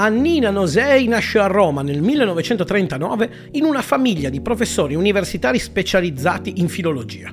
Annina 0.00 0.48
Nosei 0.48 1.06
nasce 1.08 1.38
a 1.38 1.46
Roma 1.46 1.82
nel 1.82 2.00
1939 2.00 3.30
in 3.52 3.64
una 3.64 3.82
famiglia 3.82 4.30
di 4.30 4.40
professori 4.40 4.94
universitari 4.94 5.58
specializzati 5.58 6.54
in 6.56 6.68
filologia. 6.68 7.30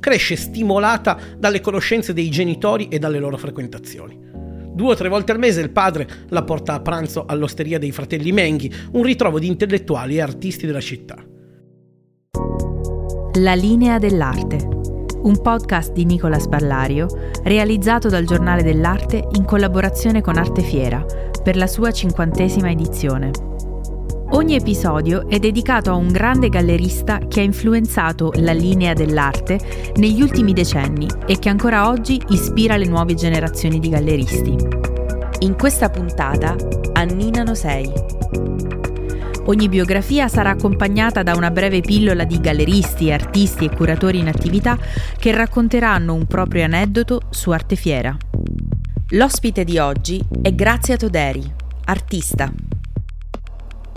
Cresce 0.00 0.34
stimolata 0.34 1.18
dalle 1.36 1.60
conoscenze 1.60 2.14
dei 2.14 2.30
genitori 2.30 2.88
e 2.88 2.98
dalle 2.98 3.18
loro 3.18 3.36
frequentazioni. 3.36 4.18
Due 4.72 4.92
o 4.92 4.94
tre 4.94 5.10
volte 5.10 5.32
al 5.32 5.38
mese 5.38 5.60
il 5.60 5.68
padre 5.68 6.08
la 6.30 6.42
porta 6.42 6.72
a 6.72 6.80
pranzo 6.80 7.26
all'osteria 7.26 7.78
dei 7.78 7.92
fratelli 7.92 8.32
Menghi, 8.32 8.72
un 8.92 9.02
ritrovo 9.02 9.38
di 9.38 9.48
intellettuali 9.48 10.16
e 10.16 10.22
artisti 10.22 10.64
della 10.64 10.80
città. 10.80 11.22
La 13.34 13.54
linea 13.54 13.98
dell'arte 13.98 14.76
un 15.26 15.42
podcast 15.42 15.92
di 15.92 16.04
Nicola 16.04 16.38
Spallario, 16.38 17.08
realizzato 17.42 18.08
dal 18.08 18.24
Giornale 18.24 18.62
dell'Arte 18.62 19.26
in 19.32 19.44
collaborazione 19.44 20.20
con 20.20 20.36
Arte 20.36 20.62
Fiera, 20.62 21.04
per 21.46 21.56
la 21.56 21.68
sua 21.68 21.92
cinquantesima 21.92 22.72
edizione. 22.72 23.30
Ogni 24.30 24.56
episodio 24.56 25.28
è 25.28 25.38
dedicato 25.38 25.90
a 25.90 25.94
un 25.94 26.08
grande 26.08 26.48
gallerista 26.48 27.20
che 27.28 27.38
ha 27.38 27.44
influenzato 27.44 28.32
la 28.38 28.50
linea 28.50 28.94
dell'arte 28.94 29.92
negli 29.94 30.22
ultimi 30.22 30.52
decenni 30.52 31.06
e 31.24 31.38
che 31.38 31.48
ancora 31.48 31.88
oggi 31.88 32.20
ispira 32.30 32.76
le 32.76 32.86
nuove 32.86 33.14
generazioni 33.14 33.78
di 33.78 33.90
galleristi. 33.90 34.56
In 35.38 35.54
questa 35.56 35.88
puntata 35.88 36.56
Annina 36.94 37.54
Sei. 37.54 37.92
Ogni 39.44 39.68
biografia 39.68 40.26
sarà 40.26 40.50
accompagnata 40.50 41.22
da 41.22 41.36
una 41.36 41.52
breve 41.52 41.80
pillola 41.80 42.24
di 42.24 42.40
galleristi, 42.40 43.12
artisti 43.12 43.66
e 43.66 43.70
curatori 43.70 44.18
in 44.18 44.26
attività 44.26 44.76
che 45.16 45.30
racconteranno 45.30 46.12
un 46.12 46.26
proprio 46.26 46.64
aneddoto 46.64 47.20
su 47.30 47.52
Arte 47.52 47.76
Fiera. 47.76 48.16
L'ospite 49.10 49.62
di 49.62 49.78
oggi 49.78 50.20
è 50.42 50.52
Grazia 50.52 50.96
Toderi, 50.96 51.40
artista. 51.84 52.52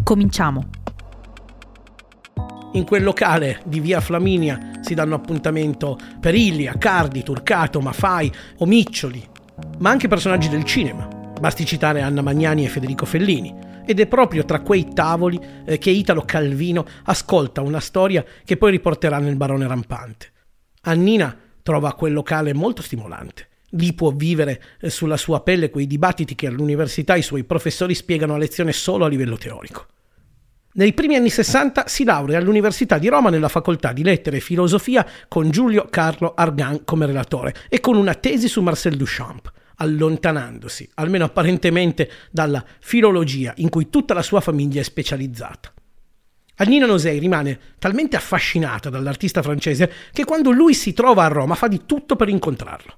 Cominciamo. 0.04 0.70
In 2.74 2.86
quel 2.86 3.02
locale 3.02 3.60
di 3.66 3.80
via 3.80 4.02
Flaminia 4.02 4.78
si 4.82 4.94
danno 4.94 5.16
appuntamento 5.16 5.98
Perilli, 6.20 6.68
Accardi, 6.68 7.24
Turcato, 7.24 7.82
Mafai, 7.82 8.32
Omiccioli, 8.60 9.28
ma 9.80 9.90
anche 9.90 10.08
personaggi 10.08 10.48
del 10.48 10.64
cinema. 10.64 11.08
Basti 11.08 11.66
citare 11.66 12.04
Anna 12.04 12.22
Magnani 12.22 12.66
e 12.66 12.70
Federico 12.70 13.08
Fellini 13.08 13.52
ed 13.88 14.00
è 14.00 14.06
proprio 14.06 14.46
tra 14.46 14.60
quei 14.60 14.94
tavoli 14.94 15.40
eh, 15.66 15.80
che 15.80 15.90
Italo 15.90 16.22
Calvino 16.22 16.86
ascolta 17.06 17.62
una 17.62 17.80
storia 17.80 18.24
che 18.46 18.58
poi 18.58 18.70
riporterà 18.70 19.18
nel 19.18 19.38
Barone 19.38 19.66
Rampante. 19.66 20.32
Annina 20.82 21.36
trova 21.64 21.96
quel 21.96 22.14
locale 22.14 22.54
molto 22.54 22.84
stimolante. 22.84 23.49
Lì 23.72 23.94
può 23.94 24.12
vivere 24.12 24.62
eh, 24.80 24.90
sulla 24.90 25.18
sua 25.18 25.42
pelle 25.42 25.70
quei 25.70 25.88
dibattiti 25.88 26.36
che 26.36 26.48
all'università 26.48 27.16
i 27.16 27.22
suoi 27.22 27.44
professori 27.44 27.96
spiegano 27.96 28.34
a 28.34 28.38
lezione 28.38 28.72
solo 28.72 29.06
a 29.06 29.08
livello 29.08 29.38
teorico. 29.38 29.86
Nei 30.72 30.94
primi 30.94 31.16
anni 31.16 31.30
60 31.30 31.88
si 31.88 32.04
laurea 32.04 32.38
all'Università 32.38 32.98
di 32.98 33.10
Roma 33.10 33.30
nella 33.30 33.50
facoltà 33.50 33.92
di 33.92 34.04
lettere 34.04 34.38
e 34.38 34.40
filosofia 34.40 35.06
con 35.28 35.50
Giulio 35.50 35.88
Carlo 35.90 36.34
Argan 36.36 36.84
come 36.86 37.06
relatore 37.06 37.56
e 37.70 37.80
con 37.80 37.98
una 37.98 38.14
tesi 38.14 38.48
su 38.48 38.62
Marcel 38.62 38.96
Duchamp 38.96 39.52
allontanandosi, 39.82 40.90
almeno 40.96 41.26
apparentemente, 41.26 42.10
dalla 42.32 42.64
filologia 42.80 43.54
in 43.58 43.70
cui 43.70 43.90
tutta 43.90 44.14
la 44.14 44.22
sua 44.22 44.42
famiglia 44.42 44.82
è 44.82 44.84
specializzata. 44.84 45.74
Annina 46.56 46.86
Nosei 46.86 47.20
rimane 47.20 47.58
talmente 47.80 48.18
affascinata 48.18 48.90
dall'artista 48.90 49.42
francese 49.42 49.92
che 50.12 50.26
quando 50.26 50.52
lui 50.52 50.74
si 50.74 50.94
trova 50.94 51.24
a 51.24 51.30
Roma 51.30 51.56
fa 51.56 51.68
di 51.68 51.86
tutto 51.86 52.16
per 52.16 52.28
incontrarlo. 52.28 52.98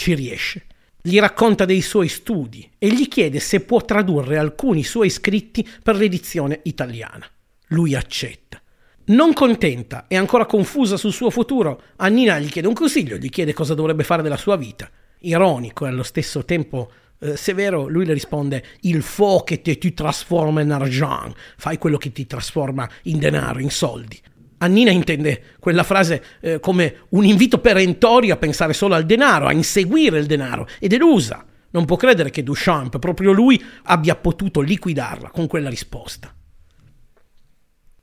Ci 0.00 0.14
riesce. 0.14 0.64
Gli 1.02 1.18
racconta 1.18 1.66
dei 1.66 1.82
suoi 1.82 2.08
studi 2.08 2.66
e 2.78 2.88
gli 2.88 3.06
chiede 3.06 3.38
se 3.38 3.60
può 3.60 3.84
tradurre 3.84 4.38
alcuni 4.38 4.82
suoi 4.82 5.10
scritti 5.10 5.68
per 5.82 5.96
l'edizione 5.96 6.60
italiana. 6.62 7.26
Lui 7.66 7.94
accetta. 7.94 8.62
Non 9.08 9.34
contenta 9.34 10.06
e 10.08 10.16
ancora 10.16 10.46
confusa 10.46 10.96
sul 10.96 11.12
suo 11.12 11.28
futuro, 11.28 11.82
Annina 11.96 12.38
gli 12.38 12.48
chiede 12.48 12.66
un 12.66 12.72
consiglio, 12.72 13.18
gli 13.18 13.28
chiede 13.28 13.52
cosa 13.52 13.74
dovrebbe 13.74 14.02
fare 14.02 14.22
della 14.22 14.38
sua 14.38 14.56
vita 14.56 14.90
ironico 15.18 15.84
e 15.84 15.90
allo 15.90 16.02
stesso 16.02 16.46
tempo 16.46 16.90
eh, 17.18 17.36
severo, 17.36 17.86
lui 17.86 18.06
le 18.06 18.14
risponde 18.14 18.64
il 18.80 19.02
fo 19.02 19.42
che 19.44 19.60
ti 19.60 19.92
trasforma 19.92 20.62
in 20.62 20.70
argent, 20.70 21.36
fai 21.58 21.76
quello 21.76 21.98
che 21.98 22.10
ti 22.10 22.24
trasforma 22.24 22.88
in 23.02 23.18
denaro, 23.18 23.58
in 23.58 23.70
soldi. 23.70 24.18
Annina 24.62 24.90
intende 24.90 25.42
quella 25.58 25.82
frase 25.82 26.22
eh, 26.40 26.60
come 26.60 27.06
un 27.10 27.24
invito 27.24 27.58
perentorio 27.58 28.34
a 28.34 28.36
pensare 28.36 28.72
solo 28.72 28.94
al 28.94 29.06
denaro, 29.06 29.46
a 29.46 29.52
inseguire 29.52 30.18
il 30.18 30.26
denaro, 30.26 30.66
ed 30.78 30.92
elusa. 30.92 31.44
Non 31.70 31.84
può 31.84 31.96
credere 31.96 32.30
che 32.30 32.42
Duchamp, 32.42 32.98
proprio 32.98 33.32
lui, 33.32 33.62
abbia 33.84 34.16
potuto 34.16 34.60
liquidarla 34.60 35.30
con 35.30 35.46
quella 35.46 35.68
risposta. 35.68 36.34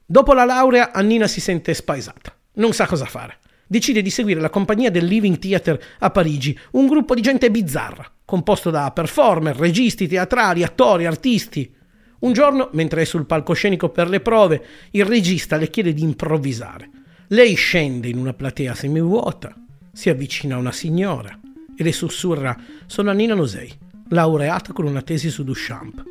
Dopo 0.06 0.34
la 0.34 0.46
laurea, 0.46 0.94
Annina 0.94 1.28
si 1.28 1.42
sente 1.42 1.74
spaesata, 1.74 2.36
non 2.54 2.74
sa 2.74 2.86
cosa 2.86 3.06
fare 3.06 3.40
decide 3.68 4.02
di 4.02 4.10
seguire 4.10 4.40
la 4.40 4.50
compagnia 4.50 4.90
del 4.90 5.06
Living 5.06 5.38
Theatre 5.38 5.82
a 6.00 6.10
Parigi, 6.10 6.58
un 6.72 6.88
gruppo 6.88 7.14
di 7.14 7.22
gente 7.22 7.52
bizzarra, 7.52 8.10
composto 8.24 8.70
da 8.70 8.92
performer, 8.92 9.56
registi 9.56 10.08
teatrali, 10.08 10.64
attori, 10.64 11.06
artisti. 11.06 11.76
Un 12.20 12.34
giorno, 12.34 12.70
mentre 12.74 13.02
è 13.02 13.06
sul 13.06 13.26
palcoscenico 13.26 13.90
per 13.90 14.10
le 14.10 14.22
prove, 14.22 14.66
il 14.92 15.06
regista 15.06 15.56
le 15.56 15.70
chiede 15.70 15.94
di 15.94 16.02
improvvisare. 16.02 16.90
Lei 17.28 17.54
scende 17.56 18.08
in 18.08 18.18
una 18.18 18.34
platea 18.34 18.74
semivuota, 18.74 19.54
si 19.92 20.10
avvicina 20.10 20.56
a 20.56 20.60
una 20.60 20.72
signora 20.72 21.38
e 21.76 21.84
le 21.84 21.92
sussurra: 21.92 22.58
Sono 22.86 23.12
Annina 23.12 23.36
Nosei, 23.36 23.72
laureata 24.10 24.74
con 24.74 24.86
una 24.86 25.02
tesi 25.02 25.30
su 25.30 25.44
Duchamp. 25.44 26.04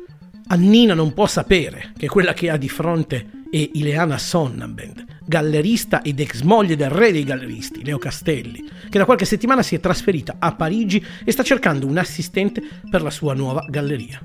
Annina 0.47 0.93
non 0.93 1.13
può 1.13 1.27
sapere 1.27 1.91
che 1.97 2.07
quella 2.07 2.33
che 2.33 2.49
ha 2.49 2.55
di 2.55 2.69
fronte 2.69 3.29
è 3.49 3.69
Ileana 3.73 4.17
Sonnabend, 4.17 5.05
gallerista 5.25 6.01
ed 6.01 6.21
ex 6.21 6.41
moglie 6.41 6.77
del 6.77 6.89
re 6.89 7.11
dei 7.11 7.25
galleristi, 7.25 7.83
Leo 7.83 7.97
Castelli, 7.97 8.63
che 8.89 8.97
da 8.97 9.03
qualche 9.03 9.25
settimana 9.25 9.61
si 9.61 9.75
è 9.75 9.81
trasferita 9.81 10.37
a 10.39 10.53
Parigi 10.53 11.03
e 11.25 11.31
sta 11.31 11.43
cercando 11.43 11.85
un 11.85 11.97
assistente 11.97 12.61
per 12.89 13.01
la 13.01 13.09
sua 13.09 13.33
nuova 13.33 13.65
galleria. 13.67 14.21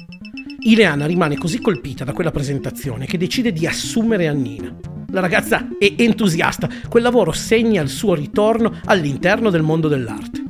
Ileana 0.64 1.06
rimane 1.06 1.36
così 1.36 1.60
colpita 1.60 2.04
da 2.04 2.12
quella 2.12 2.30
presentazione 2.30 3.06
che 3.06 3.18
decide 3.18 3.52
di 3.52 3.66
assumere 3.66 4.28
Annina. 4.28 4.72
La 5.08 5.20
ragazza 5.20 5.66
è 5.76 5.94
entusiasta, 5.96 6.68
quel 6.88 7.02
lavoro 7.02 7.32
segna 7.32 7.82
il 7.82 7.88
suo 7.88 8.14
ritorno 8.14 8.78
all'interno 8.84 9.50
del 9.50 9.62
mondo 9.62 9.88
dell'arte. 9.88 10.44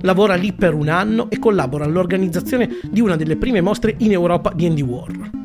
Lavora 0.00 0.34
lì 0.34 0.52
per 0.52 0.74
un 0.74 0.88
anno 0.88 1.30
e 1.30 1.38
collabora 1.38 1.84
all'organizzazione 1.84 2.80
di 2.90 3.00
una 3.00 3.14
delle 3.14 3.36
prime 3.36 3.60
mostre 3.60 3.94
in 3.98 4.10
Europa 4.10 4.52
di 4.52 4.66
Andy 4.66 4.82
Warhol. 4.82 5.41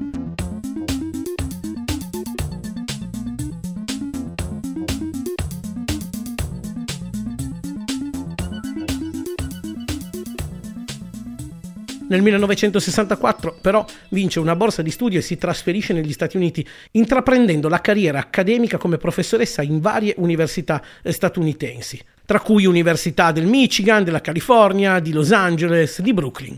Nel 12.10 12.22
1964 12.22 13.58
però 13.60 13.86
vince 14.10 14.40
una 14.40 14.56
borsa 14.56 14.82
di 14.82 14.92
studio 14.92 15.20
e 15.20 15.22
si 15.22 15.38
trasferisce 15.38 15.92
negli 15.92 16.14
Stati 16.14 16.38
Uniti, 16.38 16.66
intraprendendo 16.92 17.68
la 17.68 17.82
carriera 17.82 18.20
accademica 18.20 18.78
come 18.78 18.98
professoressa 18.98 19.62
in 19.62 19.82
varie 19.82 20.14
università 20.18 20.82
eh, 21.04 21.12
statunitensi, 21.12 22.02
tra 22.26 22.40
cui 22.40 22.66
università 22.66 23.34
del 23.34 23.46
Michigan, 23.46 24.06
della 24.06 24.22
California, 24.22 25.00
di 25.00 25.12
Los 25.12 25.34
Angeles, 25.34 26.00
di 26.02 26.14
Brooklyn. 26.14 26.58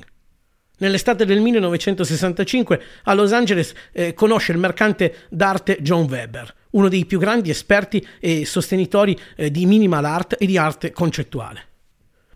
Nell'estate 0.77 1.25
del 1.25 1.41
1965 1.41 2.81
a 3.05 3.13
Los 3.15 3.33
Angeles 3.33 3.73
eh, 3.91 4.13
conosce 4.13 4.51
il 4.51 4.59
mercante 4.59 5.15
d'arte 5.29 5.79
John 5.81 6.05
Weber, 6.07 6.53
uno 6.71 6.87
dei 6.89 7.05
più 7.05 7.17
grandi 7.17 7.49
esperti 7.49 8.05
e 8.19 8.45
sostenitori 8.45 9.17
eh, 9.35 9.49
di 9.49 9.65
minimal 9.65 10.05
art 10.05 10.35
e 10.37 10.45
di 10.45 10.57
arte 10.57 10.91
concettuale 10.91 11.68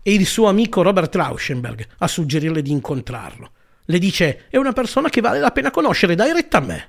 e 0.06 0.12
il 0.12 0.26
suo 0.26 0.48
amico 0.48 0.82
Robert 0.82 1.14
Rauschenberg 1.14 1.86
a 1.98 2.06
suggerirle 2.06 2.60
di 2.60 2.70
incontrarlo. 2.70 3.52
Le 3.86 3.98
dice: 3.98 4.44
È 4.50 4.58
una 4.58 4.72
persona 4.72 5.08
che 5.08 5.22
vale 5.22 5.40
la 5.40 5.50
pena 5.50 5.70
conoscere, 5.70 6.14
dai 6.14 6.32
retta 6.32 6.58
a 6.58 6.60
me. 6.60 6.88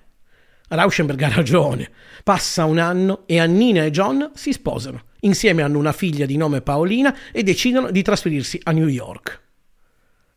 Rauschenberg 0.68 1.22
ha 1.22 1.30
ragione. 1.30 1.90
Passa 2.24 2.66
un 2.66 2.78
anno 2.78 3.24
e 3.26 3.40
Annina 3.40 3.86
e 3.86 3.92
John 3.92 4.32
si 4.34 4.52
sposano. 4.52 5.04
Insieme 5.22 5.62
hanno 5.62 5.78
una 5.80 5.94
figlia 5.94 6.26
di 6.26 6.36
nome 6.36 6.62
Paolina 6.62 7.16
e 7.32 7.42
decidono 7.42 7.90
di 7.90 8.02
trasferirsi 8.02 8.60
a 8.64 8.72
New 8.72 8.88
York. 8.88 9.44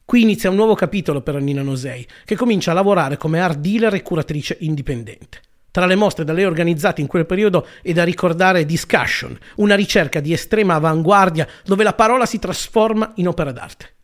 Qui 0.04 0.22
inizia 0.22 0.48
un 0.48 0.56
nuovo 0.56 0.74
capitolo 0.74 1.20
per 1.20 1.34
Annina 1.34 1.62
Nosei, 1.62 2.06
che 2.24 2.36
comincia 2.36 2.70
a 2.70 2.74
lavorare 2.74 3.16
come 3.16 3.40
art 3.40 3.58
dealer 3.58 3.94
e 3.94 4.02
curatrice 4.02 4.56
indipendente. 4.60 5.40
Tra 5.78 5.86
le 5.86 5.94
mostre 5.94 6.24
da 6.24 6.32
lei 6.32 6.44
organizzate 6.44 7.00
in 7.00 7.06
quel 7.06 7.24
periodo 7.24 7.64
è 7.82 7.92
da 7.92 8.02
ricordare 8.02 8.64
Discussion, 8.64 9.38
una 9.58 9.76
ricerca 9.76 10.18
di 10.18 10.32
estrema 10.32 10.74
avanguardia 10.74 11.46
dove 11.64 11.84
la 11.84 11.92
parola 11.92 12.26
si 12.26 12.40
trasforma 12.40 13.12
in 13.14 13.28
opera 13.28 13.52
d'arte. 13.52 13.94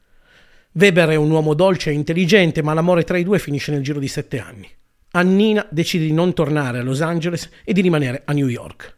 Weber 0.74 1.08
è 1.08 1.16
un 1.16 1.32
uomo 1.32 1.52
dolce 1.52 1.90
e 1.90 1.94
intelligente, 1.94 2.62
ma 2.62 2.74
l'amore 2.74 3.02
tra 3.02 3.18
i 3.18 3.24
due 3.24 3.40
finisce 3.40 3.72
nel 3.72 3.82
giro 3.82 3.98
di 3.98 4.06
sette 4.06 4.38
anni. 4.38 4.70
Annina 5.14 5.66
decide 5.68 6.04
di 6.04 6.12
non 6.12 6.32
tornare 6.32 6.78
a 6.78 6.82
Los 6.84 7.00
Angeles 7.00 7.50
e 7.64 7.72
di 7.72 7.80
rimanere 7.80 8.22
a 8.24 8.32
New 8.32 8.46
York. 8.46 8.96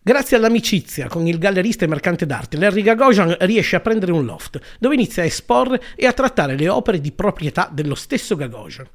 Grazie 0.00 0.36
all'amicizia 0.36 1.08
con 1.08 1.26
il 1.26 1.38
gallerista 1.38 1.86
e 1.86 1.88
mercante 1.88 2.24
d'arte, 2.24 2.56
Larry 2.56 2.82
Gagosian 2.82 3.36
riesce 3.40 3.74
a 3.74 3.80
prendere 3.80 4.12
un 4.12 4.24
loft, 4.24 4.60
dove 4.78 4.94
inizia 4.94 5.24
a 5.24 5.26
esporre 5.26 5.82
e 5.96 6.06
a 6.06 6.12
trattare 6.12 6.54
le 6.54 6.68
opere 6.68 7.00
di 7.00 7.10
proprietà 7.10 7.68
dello 7.68 7.96
stesso 7.96 8.36
Gagosian. 8.36 8.88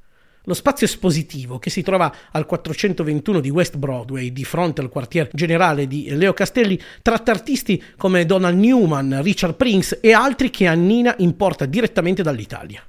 Lo 0.45 0.53
spazio 0.53 0.85
espositivo, 0.85 1.57
che 1.57 1.71
si 1.71 1.81
trova 1.81 2.13
al 2.31 2.45
421 2.45 3.39
di 3.39 3.49
West 3.49 3.77
Broadway, 3.77 4.31
di 4.31 4.43
fronte 4.43 4.81
al 4.81 4.89
quartier 4.89 5.27
generale 5.33 5.87
di 5.87 6.07
Leo 6.15 6.33
Castelli, 6.33 6.79
tratta 7.01 7.31
artisti 7.31 7.81
come 7.97 8.25
Donald 8.25 8.57
Newman, 8.57 9.21
Richard 9.23 9.55
Prince 9.55 9.99
e 10.01 10.13
altri 10.13 10.51
che 10.51 10.67
Annina 10.67 11.15
importa 11.17 11.65
direttamente 11.65 12.21
dall'Italia. 12.21 12.85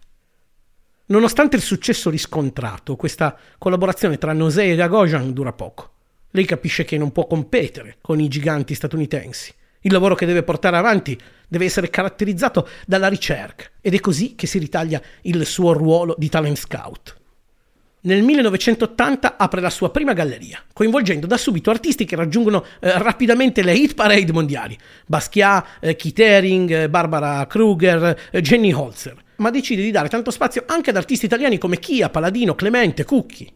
Nonostante 1.06 1.56
il 1.56 1.62
successo 1.62 2.10
riscontrato, 2.10 2.96
questa 2.96 3.38
collaborazione 3.56 4.18
tra 4.18 4.34
Nosei 4.34 4.72
e 4.72 4.76
Gagosian 4.76 5.32
dura 5.32 5.52
poco. 5.52 5.92
Lei 6.32 6.44
capisce 6.44 6.84
che 6.84 6.98
non 6.98 7.12
può 7.12 7.26
competere 7.26 7.96
con 8.02 8.20
i 8.20 8.28
giganti 8.28 8.74
statunitensi. 8.74 9.54
Il 9.80 9.92
lavoro 9.92 10.14
che 10.14 10.26
deve 10.26 10.42
portare 10.42 10.76
avanti 10.76 11.18
deve 11.48 11.64
essere 11.64 11.88
caratterizzato 11.88 12.68
dalla 12.86 13.08
ricerca 13.08 13.64
ed 13.80 13.94
è 13.94 14.00
così 14.00 14.34
che 14.34 14.46
si 14.46 14.58
ritaglia 14.58 15.00
il 15.22 15.46
suo 15.46 15.72
ruolo 15.72 16.14
di 16.18 16.28
talent 16.28 16.58
scout. 16.58 17.24
Nel 18.06 18.22
1980 18.22 19.36
apre 19.36 19.60
la 19.60 19.68
sua 19.68 19.90
prima 19.90 20.12
galleria, 20.12 20.62
coinvolgendo 20.72 21.26
da 21.26 21.36
subito 21.36 21.70
artisti 21.70 22.04
che 22.04 22.14
raggiungono 22.14 22.64
eh, 22.78 22.96
rapidamente 22.98 23.62
le 23.62 23.74
hit 23.74 23.94
parade 23.94 24.32
mondiali. 24.32 24.78
Basquiat, 25.06 25.66
eh, 25.80 25.96
Keith 25.96 26.20
Haring, 26.20 26.70
eh, 26.70 26.88
Barbara 26.88 27.44
Kruger, 27.46 28.16
eh, 28.30 28.40
Jenny 28.40 28.72
Holzer. 28.72 29.20
Ma 29.38 29.50
decide 29.50 29.82
di 29.82 29.90
dare 29.90 30.08
tanto 30.08 30.30
spazio 30.30 30.62
anche 30.68 30.90
ad 30.90 30.96
artisti 30.96 31.24
italiani 31.24 31.58
come 31.58 31.80
Chia, 31.80 32.08
Paladino, 32.08 32.54
Clemente, 32.54 33.02
Cucchi. 33.02 33.55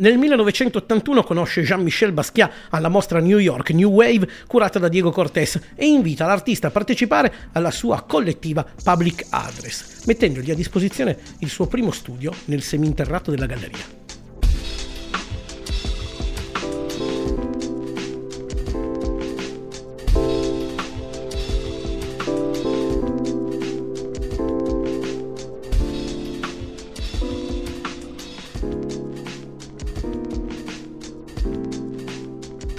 Nel 0.00 0.16
1981 0.16 1.22
conosce 1.22 1.60
Jean-Michel 1.60 2.12
Basquiat 2.12 2.50
alla 2.70 2.88
mostra 2.88 3.20
New 3.20 3.36
York 3.36 3.70
New 3.70 3.90
Wave 3.90 4.26
curata 4.46 4.78
da 4.78 4.88
Diego 4.88 5.10
Cortés 5.10 5.60
e 5.74 5.86
invita 5.86 6.24
l'artista 6.24 6.68
a 6.68 6.70
partecipare 6.70 7.30
alla 7.52 7.70
sua 7.70 8.00
collettiva 8.08 8.64
Public 8.82 9.26
Address, 9.28 10.06
mettendogli 10.06 10.50
a 10.50 10.54
disposizione 10.54 11.18
il 11.40 11.50
suo 11.50 11.66
primo 11.66 11.90
studio 11.90 12.32
nel 12.46 12.62
seminterrato 12.62 13.30
della 13.30 13.44
galleria. 13.44 14.09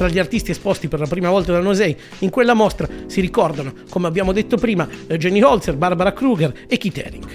Tra 0.01 0.09
gli 0.09 0.17
artisti 0.17 0.49
esposti 0.49 0.87
per 0.87 0.99
la 0.99 1.05
prima 1.05 1.29
volta 1.29 1.51
da 1.51 1.59
Nosei 1.59 1.95
in 2.19 2.31
quella 2.31 2.55
mostra 2.55 2.87
si 3.05 3.21
ricordano, 3.21 3.71
come 3.87 4.07
abbiamo 4.07 4.31
detto 4.31 4.57
prima, 4.57 4.87
Jenny 4.87 5.43
Holzer, 5.43 5.75
Barbara 5.75 6.11
Kruger 6.11 6.51
e 6.65 6.75
Keith 6.77 6.97
Haring. 7.05 7.27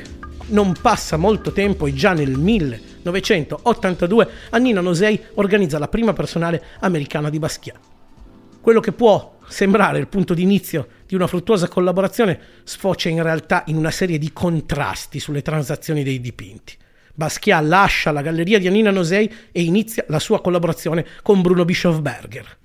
Non 0.47 0.75
passa 0.83 1.17
molto 1.17 1.53
tempo 1.53 1.87
e 1.87 1.95
già 1.95 2.13
nel 2.13 2.37
1982 2.37 4.29
Annina 4.51 4.81
Nosei 4.81 5.17
organizza 5.35 5.79
la 5.79 5.87
prima 5.87 6.13
personale 6.13 6.61
americana 6.81 7.31
di 7.31 7.39
Basquiat. 7.39 7.79
Quello 8.61 8.81
che 8.81 8.91
può 8.91 9.37
sembrare 9.47 10.01
il 10.01 10.09
punto 10.09 10.35
d'inizio 10.35 10.89
di 11.07 11.15
una 11.15 11.29
fruttuosa 11.29 11.69
collaborazione 11.69 12.37
sfocia 12.65 13.11
in 13.11 13.23
realtà 13.23 13.63
in 13.67 13.77
una 13.77 13.93
serie 13.93 14.19
di 14.19 14.33
contrasti 14.33 15.21
sulle 15.21 15.43
transazioni 15.43 16.03
dei 16.03 16.21
dipinti. 16.21 16.77
Basquiat 17.17 17.65
lascia 17.65 18.13
la 18.13 18.21
galleria 18.21 18.59
di 18.59 18.67
Anina 18.67 18.91
Nosei 18.91 19.33
e 19.51 19.63
inizia 19.63 20.05
la 20.09 20.19
sua 20.19 20.43
collaborazione 20.43 21.05
con 21.23 21.41
Bruno 21.41 21.65
Bischofberger. 21.65 22.59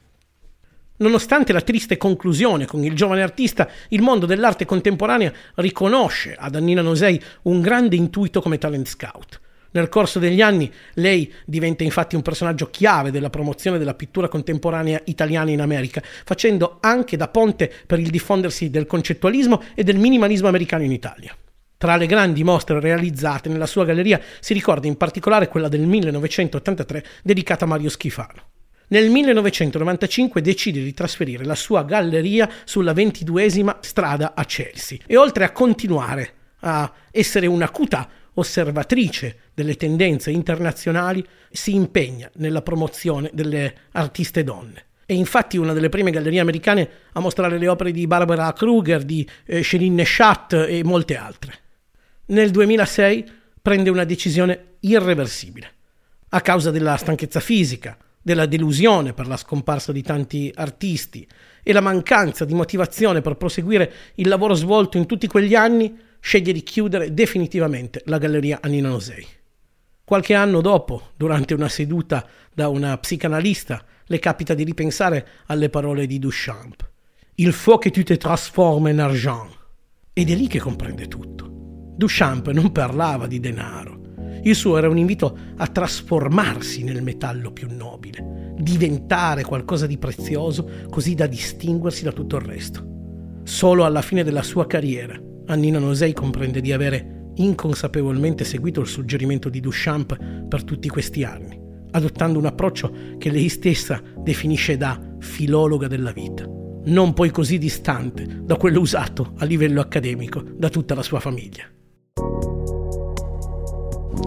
Nonostante 0.98 1.54
la 1.54 1.62
triste 1.62 1.98
conclusione 1.98 2.66
con 2.66 2.84
il 2.84 2.94
giovane 2.94 3.24
artista, 3.24 3.68
il 3.90 4.02
mondo 4.02 4.26
dell'arte 4.26 4.66
contemporanea 4.66 5.34
riconosce 5.56 6.36
ad 6.38 6.56
Annina 6.56 6.82
Nosei 6.82 7.20
un 7.44 7.62
grande 7.62 7.96
intuito 7.96 8.42
come 8.42 8.58
talent 8.58 8.88
scout. 8.88 9.40
Nel 9.72 9.88
corso 9.88 10.20
degli 10.20 10.42
anni 10.42 10.72
lei 10.96 11.32
diventa 11.46 11.84
infatti 11.84 12.16
un 12.16 12.22
personaggio 12.22 12.70
chiave 12.70 13.10
della 13.10 13.30
promozione 13.30 13.78
della 13.78 13.94
pittura 13.94 14.28
contemporanea 14.28 15.02
italiana 15.06 15.50
in 15.50 15.62
America, 15.62 16.04
facendo 16.04 16.78
anche 16.82 17.16
da 17.16 17.30
ponte 17.30 17.72
per 17.88 17.98
il 17.98 18.10
diffondersi 18.10 18.70
del 18.70 18.86
concettualismo 18.86 19.64
e 19.74 19.84
del 19.84 19.98
minimalismo 19.98 20.50
americano 20.50 20.84
in 20.84 20.92
Italia. 20.92 21.34
Tra 21.82 21.96
le 21.96 22.06
grandi 22.06 22.44
mostre 22.44 22.80
realizzate 22.80 23.50
nella 23.50 23.66
sua 23.66 23.86
galleria 23.86 24.22
si 24.40 24.54
ricorda 24.54 24.86
in 24.86 24.98
particolare 24.98 25.48
quella 25.48 25.68
del 25.68 25.82
1983 25.82 27.04
dedicata 27.24 27.66
a 27.66 27.68
Mario 27.68 27.90
Schifano. 27.90 28.50
Nel 28.90 29.10
1995 29.10 30.44
decide 30.44 30.84
di 30.84 30.94
trasferire 30.94 31.44
la 31.44 31.56
sua 31.56 31.82
galleria 31.82 32.48
sulla 32.66 32.94
ventiduesima 32.94 33.80
strada 33.82 34.34
a 34.36 34.46
Chelsea 34.46 35.00
e 35.08 35.18
oltre 35.18 35.44
a 35.44 35.52
continuare 35.52 36.34
a 36.60 36.94
essere 37.10 37.48
un'acuta 37.48 38.08
osservatrice 38.36 39.50
delle 39.56 39.76
tendenze 39.76 40.30
internazionali, 40.30 41.26
si 41.50 41.74
impegna 41.74 42.30
nella 42.36 42.62
promozione 42.62 43.32
delle 43.34 43.74
artiste 43.94 44.44
donne. 44.44 44.86
È 45.04 45.14
infatti 45.14 45.58
una 45.58 45.74
delle 45.74 45.90
prime 45.90 46.12
gallerie 46.12 46.42
americane 46.42 46.90
a 47.14 47.20
mostrare 47.22 47.58
le 47.58 47.68
opere 47.68 47.92
di 47.92 48.06
Barbara 48.06 48.54
Kruger, 48.54 49.02
di 49.02 49.28
eh, 49.48 49.64
Céline 49.64 49.96
Nechat 49.96 50.54
e 50.54 50.84
molte 50.84 51.18
altre 51.18 51.61
nel 52.32 52.50
2006 52.50 53.30
prende 53.62 53.90
una 53.90 54.04
decisione 54.04 54.76
irreversibile, 54.82 55.72
a 56.30 56.42
causa 56.42 56.72
della 56.72 56.96
stanchezza 56.96 57.40
fisica, 57.40 57.98
della 58.22 58.46
delusione 58.46 59.14
per 59.14 59.28
la 59.28 59.38
scomparsa 59.38 59.92
di 59.92 60.02
tanti 60.02 60.52
artisti 60.56 61.28
e 61.64 61.74
la 61.74 61.82
mancanza 61.82 62.46
di 62.46 62.54
motivazione 62.54 63.22
per 63.22 63.36
proseguire 63.36 63.94
il 64.16 64.28
lavoro 64.28 64.54
svolto 64.54 64.98
in 64.98 65.06
tutti 65.06 65.28
quegli 65.28 65.56
anni, 65.56 65.98
sceglie 66.20 66.54
di 66.54 66.64
chiudere 66.64 67.14
definitivamente 67.14 68.02
la 68.06 68.18
galleria 68.18 68.60
Annina 68.62 68.90
Nosei. 68.90 69.26
Qualche 70.04 70.34
anno 70.34 70.62
dopo, 70.62 71.12
durante 71.16 71.54
una 71.54 71.70
seduta 71.70 72.28
da 72.54 72.68
una 72.68 72.98
psicanalista, 72.98 73.84
le 74.06 74.20
capita 74.20 74.54
di 74.54 74.64
ripensare 74.64 75.28
alle 75.48 75.70
parole 75.70 76.06
di 76.06 76.20
Duchamp. 76.20 76.90
Il 77.36 77.54
faut 77.54 77.82
que 77.82 77.92
tu 77.92 78.04
te 78.04 78.18
transformes 78.18 78.92
en 78.92 79.00
argent. 79.00 79.50
Ed 80.14 80.30
è 80.30 80.36
lì 80.36 80.48
che 80.48 80.60
comprende 80.60 81.08
tutto. 81.08 81.51
Duchamp 82.02 82.50
non 82.50 82.72
parlava 82.72 83.28
di 83.28 83.40
denaro. 83.40 84.00
Il 84.42 84.56
suo 84.56 84.76
era 84.76 84.90
un 84.90 84.98
invito 84.98 85.38
a 85.58 85.68
trasformarsi 85.68 86.84
nel 86.84 87.04
metallo 87.04 87.52
più 87.52 87.68
nobile, 87.70 88.56
diventare 88.58 89.44
qualcosa 89.44 89.86
di 89.86 90.00
prezioso 90.00 90.68
così 90.90 91.14
da 91.14 91.28
distinguersi 91.28 92.04
da 92.04 92.12
tutto 92.12 92.38
il 92.38 92.42
resto. 92.42 93.42
Solo 93.44 93.86
alla 93.86 94.02
fine 94.02 94.24
della 94.24 94.42
sua 94.42 94.66
carriera, 94.66 95.16
Annina 95.46 95.78
Nosei 95.78 96.14
comprende 96.14 96.60
di 96.60 96.74
avere 96.74 97.34
inconsapevolmente 97.36 98.46
seguito 98.46 98.82
il 98.82 98.88
suggerimento 98.88 99.48
di 99.50 99.60
Duchamp 99.60 100.48
per 100.48 100.64
tutti 100.64 100.90
questi 100.90 101.24
anni, 101.24 101.62
adottando 101.92 102.40
un 102.40 102.48
approccio 102.48 102.92
che 103.20 103.30
lei 103.30 103.48
stessa 103.48 104.02
definisce 104.18 104.76
da 104.76 105.00
filologa 105.20 105.88
della 105.88 106.12
vita, 106.12 106.50
non 106.86 107.14
poi 107.14 107.30
così 107.30 107.60
distante 107.60 108.42
da 108.42 108.56
quello 108.56 108.80
usato 108.80 109.34
a 109.38 109.46
livello 109.46 109.82
accademico 109.82 110.42
da 110.42 110.70
tutta 110.70 110.96
la 110.96 111.04
sua 111.04 111.20
famiglia. 111.20 111.72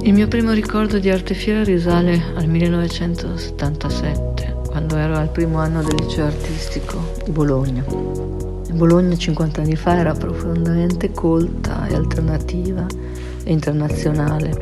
Il 0.03 0.15
mio 0.15 0.29
primo 0.29 0.53
ricordo 0.53 0.99
di 0.99 1.11
Arte 1.11 1.35
Fiera 1.35 1.63
risale 1.63 2.19
al 2.37 2.49
1977, 2.49 4.63
quando 4.67 4.97
ero 4.97 5.17
al 5.17 5.29
primo 5.29 5.59
anno 5.59 5.83
del 5.83 5.97
liceo 5.97 6.25
artistico 6.25 7.13
di 7.23 7.31
Bologna. 7.31 7.85
Bologna 8.73 9.15
50 9.15 9.61
anni 9.61 9.77
fa 9.77 9.99
era 9.99 10.15
profondamente 10.15 11.13
colta 11.13 11.87
e 11.87 11.95
alternativa 11.95 12.87
e 13.45 13.53
internazionale. 13.53 14.53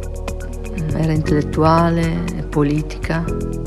Era 0.95 1.13
intellettuale 1.13 2.25
e 2.37 2.43
politica, 2.43 3.25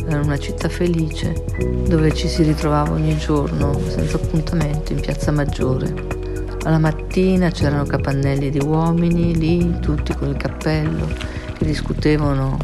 era 0.08 0.20
una 0.20 0.38
città 0.38 0.68
felice 0.68 1.46
dove 1.88 2.14
ci 2.14 2.28
si 2.28 2.44
ritrovava 2.44 2.92
ogni 2.92 3.18
giorno 3.18 3.80
senza 3.88 4.18
appuntamento 4.18 4.92
in 4.92 5.00
Piazza 5.00 5.32
Maggiore. 5.32 5.94
Alla 6.64 6.80
mattina 6.80 7.50
c'erano 7.50 7.86
capannelli 7.86 8.50
di 8.50 8.60
uomini 8.60 9.38
lì, 9.38 9.78
tutti 9.80 10.14
con 10.16 10.30
il 10.30 10.38
cappello, 10.38 11.08
discutevano 11.64 12.58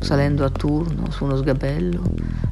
salendo 0.00 0.44
a 0.44 0.50
turno 0.50 1.10
su 1.10 1.24
uno 1.24 1.36
sgabello, 1.36 2.02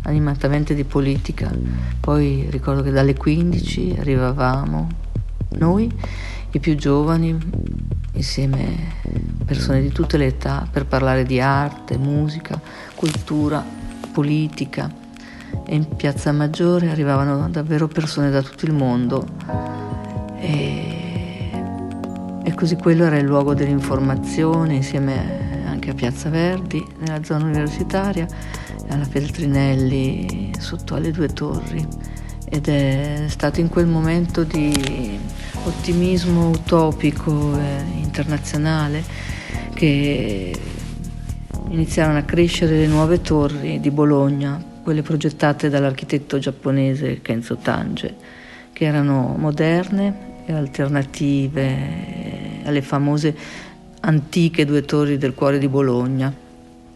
animatamente 0.03 0.75
di 0.75 0.85
politica. 0.85 1.51
Poi 1.99 2.47
ricordo 2.51 2.83
che 2.83 2.91
dalle 2.91 3.15
15 3.15 3.97
arrivavamo 3.99 4.89
noi, 5.59 5.91
i 6.51 6.59
più 6.61 6.77
giovani, 6.77 7.37
insieme 8.13 8.97
persone 9.45 9.81
di 9.81 9.91
tutte 9.91 10.19
le 10.19 10.27
età, 10.27 10.69
per 10.71 10.85
parlare 10.85 11.25
di 11.25 11.41
arte, 11.41 11.97
musica, 11.97 12.61
cultura, 12.95 13.65
politica. 14.13 15.07
E 15.65 15.75
in 15.75 15.97
Piazza 15.97 16.31
Maggiore 16.33 16.91
arrivavano 16.91 17.49
davvero 17.49 17.89
persone 17.89 18.31
da 18.31 18.43
tutto 18.43 18.67
il 18.67 18.75
mondo. 18.75 19.27
E 20.39 20.88
e 22.49 22.55
così 22.55 22.77
quello 22.77 23.05
era 23.05 23.19
il 23.19 23.27
luogo 23.27 23.53
dell'informazione 23.53 24.77
insieme 24.77 25.67
anche 25.67 25.91
a 25.91 25.95
Piazza 25.95 26.31
Verdi, 26.31 26.83
nella 27.01 27.23
zona 27.23 27.45
universitaria, 27.45 28.27
alla 28.89 29.05
Feltrinelli, 29.05 30.53
sotto 30.59 30.95
alle 30.95 31.11
due 31.11 31.29
torri. 31.29 31.87
Ed 32.49 32.69
è 32.69 33.27
stato 33.29 33.61
in 33.61 33.69
quel 33.69 33.87
momento 33.87 34.45
di 34.45 35.19
ottimismo 35.65 36.49
utopico 36.49 37.55
e 37.59 37.83
internazionale 38.01 39.05
che 39.75 40.59
iniziarono 41.69 42.17
a 42.17 42.23
crescere 42.23 42.79
le 42.79 42.87
nuove 42.87 43.21
torri 43.21 43.79
di 43.79 43.91
Bologna, 43.91 44.59
quelle 44.83 45.03
progettate 45.03 45.69
dall'architetto 45.69 46.39
giapponese 46.39 47.21
Kenzo 47.21 47.57
Tange, 47.57 48.17
che 48.73 48.87
erano 48.87 49.35
moderne 49.37 50.28
e 50.28 50.28
alternative 50.53 51.77
alle 52.65 52.83
famose 52.83 53.35
antiche 54.01 54.65
due 54.65 54.85
torri 54.85 55.19
del 55.19 55.35
cuore 55.35 55.59
di 55.59 55.69
Bologna. 55.69 56.33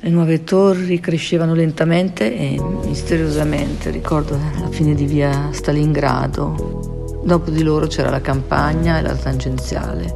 Le 0.05 0.11
nuove 0.11 0.43
torri 0.45 0.99
crescevano 0.99 1.55
lentamente 1.55 2.37
e 2.37 2.61
misteriosamente, 2.85 3.91
ricordo 3.91 4.39
alla 4.57 4.69
fine 4.69 4.95
di 4.95 5.07
via 5.07 5.51
Stalingrado, 5.53 7.21
dopo 7.25 7.51
di 7.51 7.63
loro 7.63 7.87
c'era 7.87 8.11
la 8.11 8.21
campagna 8.21 8.99
e 8.99 9.03
la 9.03 9.15
tangenziale 9.15 10.13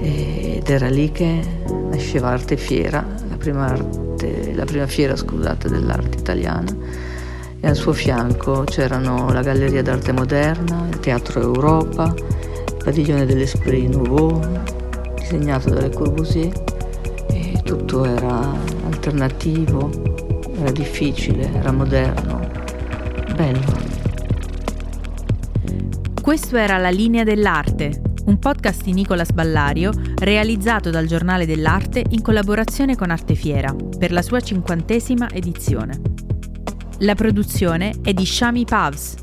ed 0.00 0.68
era 0.68 0.88
lì 0.88 1.12
che 1.12 1.40
nasceva 1.90 2.28
Arte 2.30 2.56
Fiera, 2.56 3.04
la 3.28 3.36
prima, 3.36 3.66
arte, 3.66 4.54
la 4.54 4.64
prima 4.64 4.86
fiera 4.86 5.14
scusate, 5.14 5.68
dell'arte 5.68 6.18
italiana 6.18 6.74
e 7.60 7.68
al 7.68 7.76
suo 7.76 7.92
fianco 7.92 8.64
c'erano 8.64 9.30
la 9.32 9.42
Galleria 9.42 9.82
d'arte 9.82 10.12
moderna, 10.12 10.88
il 10.90 10.98
Teatro 10.98 11.40
Europa, 11.40 12.12
il 12.82 12.88
Padiglione 12.88 13.26
dell'Esprit 13.26 13.94
Nouveau, 13.94 14.40
disegnato 15.14 15.70
da 15.70 15.82
Le 15.82 15.90
Corbusier 15.90 16.52
e 17.28 17.60
tutto 17.62 18.04
era 18.04 18.52
alternativo, 18.86 19.88
era 20.58 20.72
difficile, 20.72 21.48
era 21.54 21.70
moderno, 21.70 22.40
bello. 23.36 23.90
Questo 26.20 26.56
era 26.56 26.76
La 26.78 26.90
linea 26.90 27.22
dell'arte, 27.22 28.02
un 28.26 28.40
podcast 28.40 28.82
di 28.82 28.92
Nicolas 28.92 29.30
Ballario 29.30 29.92
realizzato 30.16 30.90
dal 30.90 31.06
Giornale 31.06 31.46
dell'Arte 31.46 32.04
in 32.08 32.20
collaborazione 32.20 32.96
con 32.96 33.10
Artefiera 33.10 33.72
per 33.96 34.10
la 34.10 34.22
sua 34.22 34.40
cinquantesima 34.40 35.30
edizione. 35.30 36.00
La 36.98 37.14
produzione 37.14 37.94
è 38.02 38.12
di 38.12 38.26
Shami 38.26 38.64
Pavs. 38.64 39.21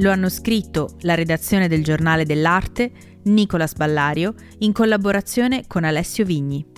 Lo 0.00 0.10
hanno 0.10 0.30
scritto 0.30 0.96
la 1.00 1.14
redazione 1.14 1.68
del 1.68 1.84
Giornale 1.84 2.24
dell'Arte, 2.24 2.90
Nicolas 3.24 3.74
Ballario, 3.74 4.34
in 4.60 4.72
collaborazione 4.72 5.64
con 5.66 5.84
Alessio 5.84 6.24
Vigni. 6.24 6.69